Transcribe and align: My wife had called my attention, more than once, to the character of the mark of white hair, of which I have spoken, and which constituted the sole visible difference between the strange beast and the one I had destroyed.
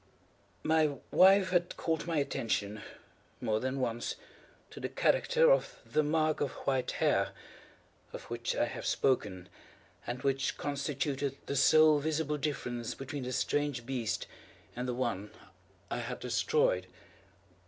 My 0.63 0.95
wife 1.11 1.51
had 1.51 1.77
called 1.77 2.07
my 2.07 2.17
attention, 2.17 2.81
more 3.39 3.59
than 3.59 3.79
once, 3.79 4.15
to 4.71 4.79
the 4.79 4.89
character 4.89 5.51
of 5.51 5.79
the 5.85 6.01
mark 6.01 6.41
of 6.41 6.53
white 6.65 6.89
hair, 6.93 7.33
of 8.11 8.23
which 8.23 8.55
I 8.55 8.65
have 8.65 8.87
spoken, 8.87 9.47
and 10.07 10.23
which 10.23 10.57
constituted 10.57 11.37
the 11.45 11.55
sole 11.55 11.99
visible 11.99 12.39
difference 12.39 12.95
between 12.95 13.21
the 13.21 13.31
strange 13.31 13.85
beast 13.85 14.25
and 14.75 14.87
the 14.87 14.95
one 14.95 15.29
I 15.91 15.99
had 15.99 16.19
destroyed. 16.19 16.87